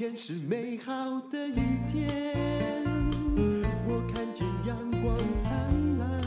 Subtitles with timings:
[0.00, 2.82] 天是美好的一天，
[3.86, 5.52] 我看见阳光灿
[5.98, 6.22] 烂。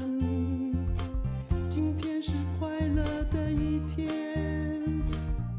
[1.71, 5.03] 今天是快乐的一天，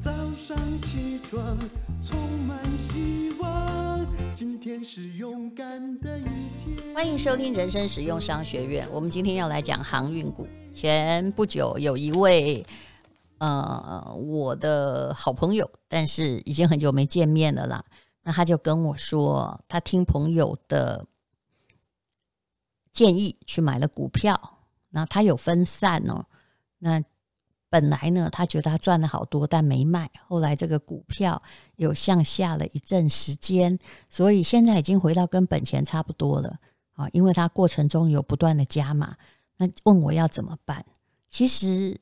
[0.01, 1.59] 早上起床
[2.05, 2.17] 充
[2.47, 4.07] 满希望。
[4.37, 6.23] 今天是勇敢的一
[6.63, 6.95] 天。
[6.95, 8.87] 欢迎收听人生实用商学院。
[8.93, 10.47] 我们今天要来讲航运股。
[10.73, 12.65] 前不久有一位。
[13.39, 17.85] 呃，我的好朋友，但是已经很久没见面了啦。
[18.25, 21.07] 那他就跟我说，他听朋友的
[22.93, 24.59] 建议去买了股票。
[24.91, 26.27] 那他有分散哦。
[26.79, 27.01] 那
[27.69, 30.11] 本来呢，他觉得他赚了好多，但没卖。
[30.27, 31.41] 后来这个股票
[31.77, 33.79] 有向下了一阵时间，
[34.11, 36.59] 所以现在已经回到跟本钱差不多了
[36.95, 37.09] 啊。
[37.13, 39.17] 因为他过程中有不断的加码，
[39.59, 40.85] 那问我要怎么办？
[41.29, 42.01] 其实。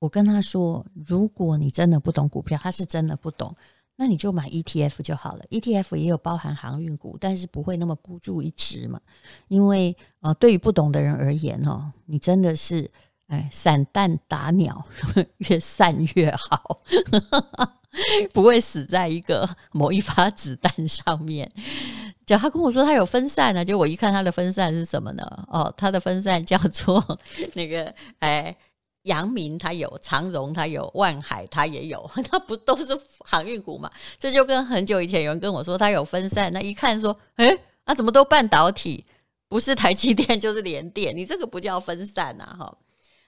[0.00, 3.52] 我跟他说：“如果你真的不懂股票，他是真的不懂，
[4.00, 5.40] 那你就买 ETF 就好了。
[5.50, 9.00] ETF 也有包含航运股，但是不会那么孤注一掷嘛。
[9.48, 12.88] 因为呃，对于不懂的人而言哦，你真的是
[13.26, 14.86] 哎，散弹打鸟，
[15.38, 16.80] 越散越好，
[18.32, 21.50] 不会死在一个某一发子弹上面。
[22.24, 25.24] 就他跟我说他有分散呢，就我一看他的分散是什么呢？
[25.48, 27.18] 哦，他的分散叫做
[27.54, 28.56] 那个哎。”
[29.02, 33.90] 阳明它有，长荣它有，万海它也有， 它不都是航运股嘛？
[34.18, 39.06] 这就跟很久以前有人跟我说他有分散，那一看说，诶，那怎么都半导体？
[39.48, 42.78] 不是台积电就是联电，你这个不叫分散呐，哈。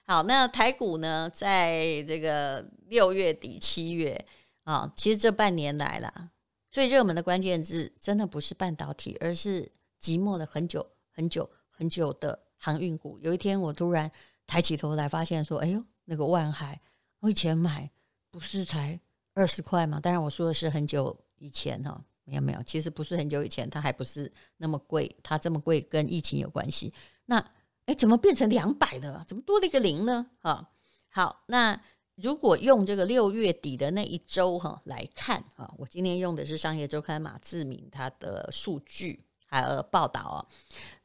[0.05, 4.23] 好，那台股呢，在这个六月底七月
[4.63, 6.29] 啊，其实这半年来了，
[6.69, 13.17] 最热门的关键字真的不是半导体，而是寂寞了很久很久很久的航运股。
[13.21, 14.11] 有一天我突然。
[14.51, 16.77] 抬起头来，发现说：“哎呦，那个万海，
[17.21, 17.89] 我以前买
[18.29, 18.99] 不是才
[19.33, 19.97] 二十块吗？
[19.97, 26.93] 当然，我说的是很久以前哈，没有没有，其实不是很久以前，它还不是那么贵，它这么贵跟疫情有关系。
[27.27, 27.37] 那
[27.85, 29.23] 哎，怎么变成两百的？
[29.25, 30.27] 怎么多了一个零呢？
[30.41, 30.69] 哈，
[31.07, 31.81] 好，那
[32.15, 40.45] 如果用这个六月底的那一周哈来看哈，我今天用的是商业周刊马志敏他的数据还有报道啊，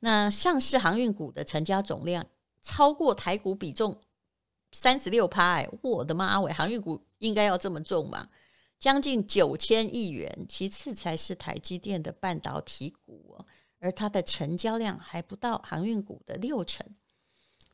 [0.01, 2.27] 那上市航运股的成交总量。”
[2.67, 3.97] 超过台股比重
[4.73, 6.41] 三十六趴，哎，我的妈！
[6.41, 8.29] 喂，航运股应该要这么重嘛？
[8.77, 13.39] 将近九千亿元，其次才是台积电的半导体股，
[13.79, 16.85] 而它的成交量还不到航运股的六成。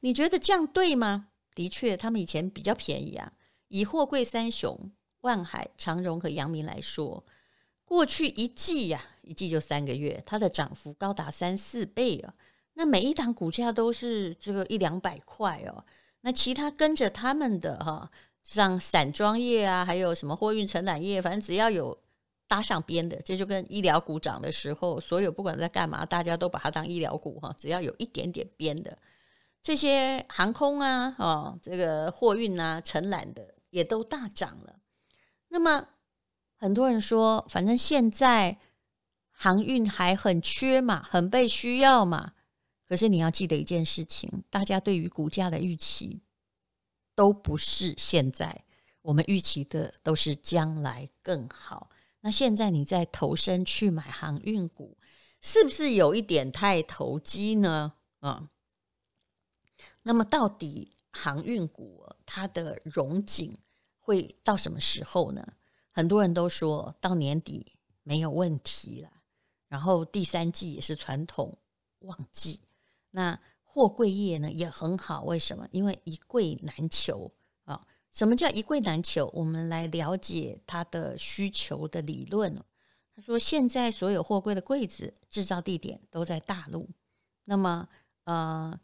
[0.00, 1.28] 你觉得这样对吗？
[1.54, 3.32] 的确，他们以前比较便宜啊。
[3.69, 4.92] 以货柜三雄
[5.22, 7.24] 万海、长荣和阳明来说，
[7.86, 12.34] 过去一季呀、一季就三个月，它的涨幅高达三四倍啊。
[12.75, 15.84] 那每一档股价都是这个一两百块哦，
[16.22, 18.10] 那其他跟着他们的哈，
[18.43, 21.97] 像散装业啊，还有什么货运承揽业，反正只要有
[22.49, 28.97] 搭上边的，这就跟医疗股涨的时候，所有不管在干嘛，大家都把它当医疗股哈，只要有一点点边的，
[29.62, 34.77] 这些航空啊，哦，这个货运啊，承揽的也都大涨了。
[35.49, 35.89] 那么
[36.56, 38.59] 很多人说，反正现在
[39.31, 42.33] 航运还很缺嘛，很被需要嘛。
[42.92, 46.20] 可是你要记得一件事情，大家对于股价的预期
[47.14, 48.66] 都不是现在，
[49.00, 51.88] 我们预期的都是将来更好。
[52.20, 54.98] 那现在你再投身去买航运股，
[55.41, 57.94] 是不是有一点太投机呢？
[58.20, 58.47] 嗯，
[60.03, 63.56] 那么到底航运股它的融景
[64.00, 65.54] 会到什么时候呢？
[65.92, 67.72] 很多人都说到年底
[68.03, 69.10] 没有问题了，
[69.69, 71.56] 然后第三季也是传统
[72.00, 72.60] 旺季。
[73.12, 75.67] 那货柜业呢也很好，为什么？
[75.71, 77.33] 因为一柜难求
[77.65, 77.81] 啊！
[78.11, 79.31] 什么叫一柜难求？
[79.33, 82.55] 我们来了解它的需求的理论。
[83.15, 86.87] 他说，现在所有货柜的柜子制造地点都在大陆。
[87.45, 87.89] 那么，
[88.25, 88.78] 呃，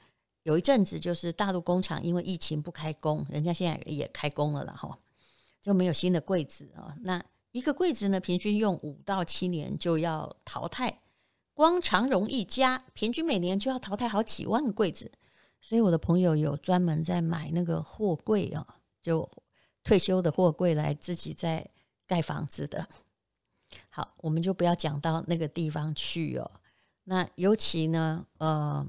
[0.45, 4.99] 有一阵子就是大陆工厂因为疫情不开工，人家现在也开工了啦，哈，
[5.61, 6.97] 就没有新的柜子啊。
[7.01, 11.01] 那一个柜子呢，平均用五到七年就要淘汰。
[11.59, 15.11] 光长荣一家，平均每年就要淘汰好几万个柜子，
[15.61, 18.65] 所以我的朋友有专门在买那个货柜啊，
[19.03, 19.29] 就
[19.83, 21.69] 退休的货柜来自己在
[22.07, 22.87] 盖房子的。
[23.89, 26.49] 好，我们就不要讲到那个地方去哦。
[27.03, 28.87] 那尤其呢，呃，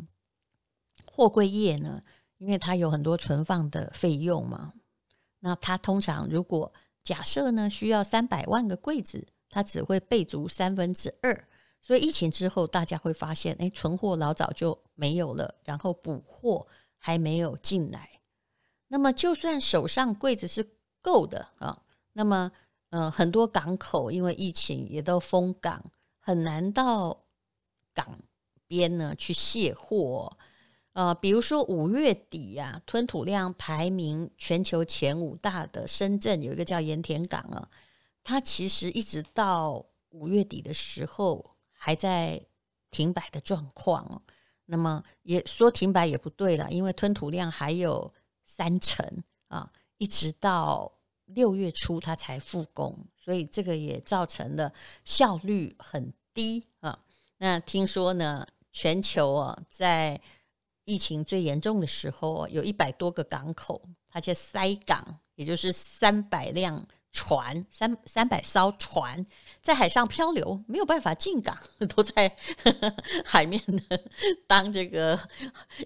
[1.11, 2.03] 货柜业呢，
[2.37, 4.73] 因为它有很多存放的费用嘛，
[5.39, 11.47] 那它通常如果假设呢需要三百万个柜子，它只会备足三分之二。
[11.81, 16.67] 所以疫情之后，大家会发现，哎，存货老早就没有了，然后补货
[16.97, 18.21] 还没有进来。
[18.87, 20.67] 那么，就算手上柜子是
[21.01, 21.81] 够的啊，
[22.13, 22.51] 那么
[22.89, 27.25] 嗯、呃，很多港口因为疫情也都封港，很难到
[27.93, 28.19] 港
[28.67, 30.37] 边呢去卸货。
[30.93, 37.69] 呃，比如说五月底呀、啊，吞吐量排名全球前五大的深圳有一个叫盐田港啊，
[38.23, 42.39] 它其实一直到五月底的时候还在
[42.91, 44.21] 停摆的状况。
[44.65, 50.91] 那么也说停摆也不对了，因为吞吐量还有三成啊，一直到
[51.25, 54.71] 六月初它才复工，所以这个也造成了
[55.03, 56.99] 效率很低啊。
[57.37, 60.21] 那听说呢，全球啊在
[60.83, 65.03] 疫情最严重的时候，有一百多个港口，它叫塞港，
[65.33, 69.25] 也就是三百辆船，三三百艘船
[69.61, 71.57] 在海上漂流，没有办法进港，
[71.95, 72.35] 都在
[73.25, 74.01] 海面的
[74.47, 75.19] 当这个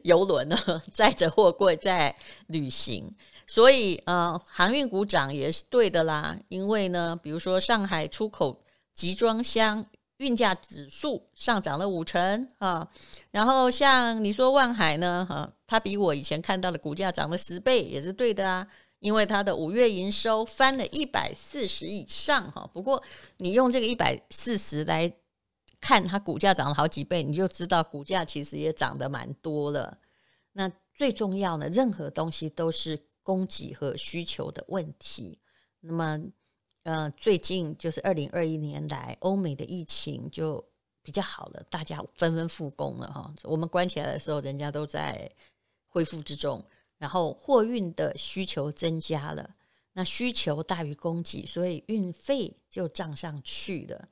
[0.04, 0.58] 游轮呢，
[0.92, 2.16] 载着货柜在
[2.48, 3.14] 旅行。
[3.46, 9.86] 所以，呃，航运股涨也是对的啦，因为呢，比如说上海出口集装箱。
[10.18, 12.88] 运价指数上涨了五成啊，
[13.32, 18.66] 然后像你说万海呢，哈，它比我以前看到的股价涨了十倍，也是对的啊，
[19.04, 22.68] 因为它的五月营收翻了一百四十以上哈。
[22.74, 23.04] 不过
[23.38, 25.14] 你用这个一百四十来
[25.80, 30.00] 看，它股价涨了好几倍，你就知道股价其实也涨得蛮多了。
[30.54, 35.40] 那最重要的，任何东西都是供给和需求的问题。
[35.82, 36.20] 那么。
[36.86, 40.62] 呃，最近就是二零二一年来，欧美的疫情就
[41.02, 43.34] 比较好了，大家纷纷复工了哈。
[43.44, 45.32] 我们关起来的时候，人家都在
[45.88, 46.62] 恢复之中，
[47.04, 49.50] 然后货运的需求增加了，
[49.92, 54.08] 那需求大于供给，所以运费就涨上去了。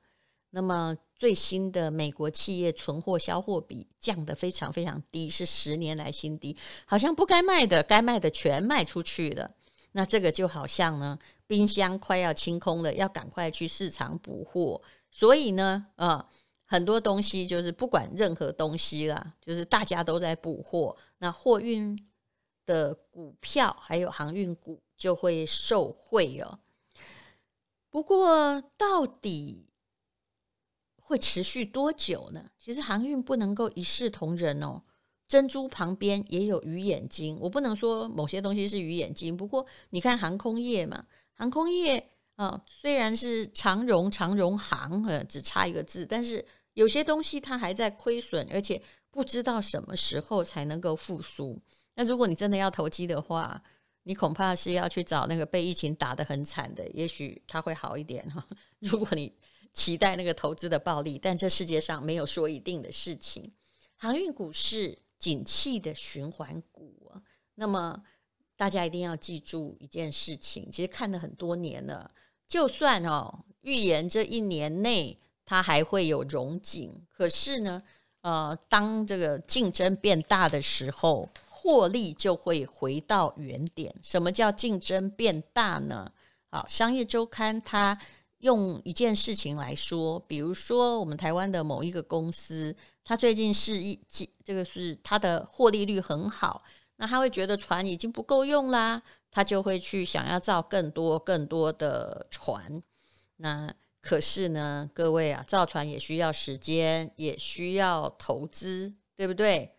[0.49, 6.53] 那么最新的美国企业存货销货比降得非常非常低，是十年来新低，
[6.85, 9.49] 好像不该卖的，该卖的全卖出去了。
[9.93, 11.17] 那这个就好像呢，
[11.47, 14.81] 冰箱快要清空了，要赶快去市场补货。
[15.09, 16.27] 所以呢，啊，
[16.65, 20.97] 很多东西就是不管任何东西啦，就是大家都在补货。
[21.19, 21.97] 那货运
[22.65, 26.59] 的股票还有航运股就会受惠哦。
[27.89, 29.67] 不过到底
[30.95, 32.49] 会持续多久呢？
[32.57, 34.81] 其实航运不能够一视同仁哦。
[35.27, 39.35] 珍珠旁边也有鱼眼睛，我不能说某些东西是鱼眼睛。
[39.35, 41.97] 不过你看航空业嘛，航空业
[42.35, 51.57] 啊、呃，虽然是长荣长荣航，呃，只差一个字，但是有些东西它还在亏损，而且不知道什么时候才能够复苏。
[51.95, 53.61] 那如果你真的要投机的话，
[54.03, 58.45] 你恐怕是要去找那个被疫情打得很惨的，也许它会好一点哈。
[58.79, 59.33] 如果你
[59.73, 63.51] 期待那个投资的暴利，但这世界上没有说一定的事情。
[63.97, 64.97] 航运股市。
[65.21, 67.21] 景气的循环股啊，
[67.53, 68.01] 那么
[68.57, 72.09] 大家一定要记住一件事情，其实看了很多年了，
[72.47, 75.15] 就算哦预言这一年内
[75.45, 77.83] 它还会有融景，可是呢，
[78.21, 81.29] 呃，当这个竞争变大的时候，
[81.61, 83.93] 获利就会回到原点。
[84.01, 86.11] 什么叫竞争变大呢？
[86.49, 87.95] 好，商业周刊它
[88.39, 92.75] 用一件事情来说，比如说我们台湾的某一个公司。
[93.03, 93.99] 它最近是一，
[94.43, 96.63] 这个是它的获利率很好，
[96.97, 102.81] 那他会觉得船已经不够用啦，他就会去想要造更多更多的船。
[103.37, 109.75] 那可是呢，各位啊，造船也需要时间，也需要投资，对不对？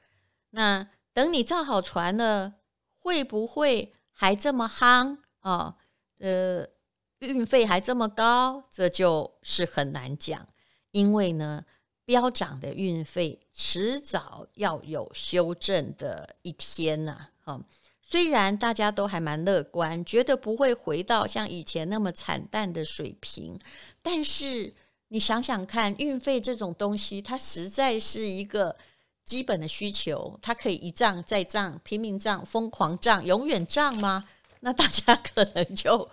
[0.50, 2.54] 那等你造好船了，
[2.98, 5.76] 会不会还这么夯啊？
[6.18, 6.66] 呃，
[7.18, 10.46] 运费还这么高，这就是很难讲，
[10.90, 11.64] 因为呢。
[12.04, 17.28] 飙涨的运费迟早要有修正的一天呐！
[17.40, 17.58] 哈，
[18.00, 23.56] 虽然大家都还蛮乐观，觉得不会回到像以前那么惨淡的水平，
[24.02, 24.74] 但是
[25.08, 28.76] 你想想看，运费这种东西，它实在是一个
[29.24, 34.24] 基本的需求，它可以一涨再涨，拼命涨，疯狂涨，永远涨吗？
[34.64, 36.08] 那大家可能就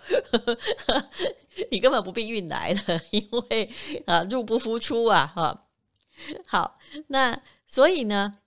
[1.70, 3.70] 你根本不必运来了，因为
[4.06, 5.66] 啊，入不敷出啊，哈。
[6.46, 8.38] 好，那所以呢，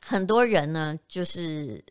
[0.00, 1.82] 很多人呢，就是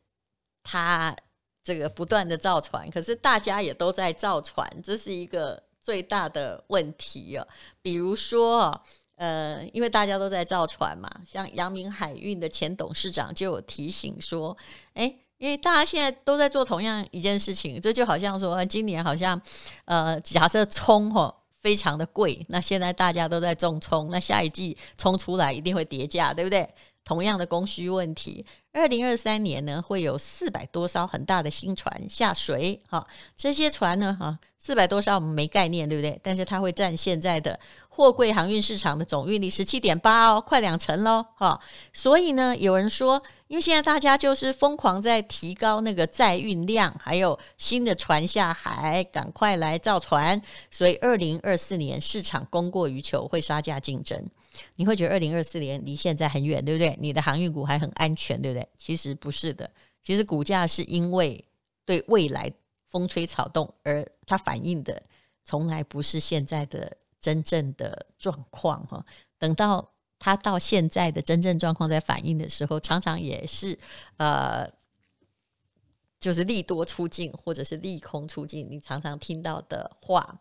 [0.61, 1.15] 他
[1.63, 7.47] 这个不断的造船，可是大家也都在造船，这是一个最大的问题哦。
[7.81, 8.79] 比如说，
[9.15, 14.55] 呃，因为大家都在造船嘛，像阳明海运的前董事长就有提醒说，
[14.93, 19.41] 哎，因为大家现在都在做同样一件事情，这就好像说，今年好像，
[19.85, 21.35] 呃，假设葱吼。
[21.63, 26.67] 非常的贵，那现在大家都在种葱，那下一季葱出来一定会跌价，对不对？
[27.05, 36.19] 同样的供需问题，二零二三年呢，会有四百多艘很大的新船下水，哈，这些船呢，哈，四百多艘我们没概念，对不对？
[36.23, 41.61] 但是它会占现在的货柜航运市场的总运力十七点八哦，快两成喽，哈。
[41.93, 54.27] 所以呢，有人说，因为现在大家就是疯狂在提高那个载运量，还有新的船下海，赶快来造船，所以二零二四年市场供过于求，会杀价竞争。
[54.75, 56.95] 你会觉得二零二四年离现在很远，对不对？
[56.99, 58.62] 你的航运股还很安全，对不对？
[58.77, 59.69] 其实不是的，
[60.01, 61.43] 其实股价是因为
[61.85, 62.51] 对未来
[62.85, 65.01] 风吹草动，而它反映的
[65.43, 69.05] 从来不是现在的真正的状况哈。
[69.37, 73.77] 等到它到现在的真正状况在反映的时候，常常也是
[74.17, 74.69] 呃，
[76.19, 80.39] 就是利多出尽或者是利空出尽，你常常听到的话。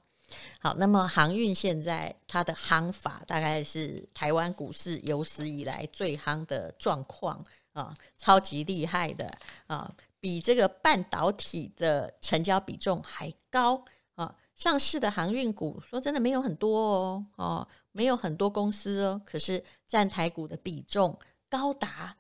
[0.61, 9.31] 好，那么航运现在它的夯法大概是台湾股市有史以来最夯的状况啊，超级厉害的
[9.67, 14.35] 啊，比这个半导体的成交比重还高啊。
[14.55, 22.17] 上市的航运股说真的没有很多哦，哦，没有很多公司哦，可是占台股的比重高达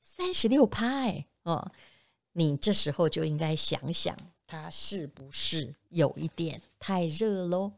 [0.00, 0.86] 三十六趴
[1.44, 1.72] 哦，
[2.32, 4.16] 你这时候就应该想想。
[4.46, 7.72] 它是不是有一点太热喽？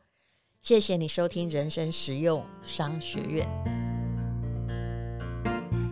[0.61, 3.84] 谢谢你收听人生实用商学院。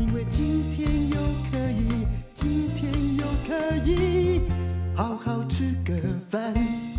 [0.00, 1.16] 因为今天又
[1.50, 4.40] 可以，今天又可以
[4.96, 5.92] 好好吃个
[6.30, 6.89] 饭。